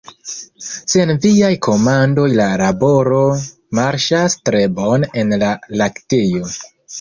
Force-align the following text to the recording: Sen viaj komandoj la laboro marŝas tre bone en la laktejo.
Sen 0.93 1.11
viaj 1.25 1.51
komandoj 1.67 2.25
la 2.39 2.47
laboro 2.61 3.19
marŝas 3.81 4.37
tre 4.49 4.63
bone 4.81 5.11
en 5.23 5.37
la 5.45 5.53
laktejo. 5.83 6.51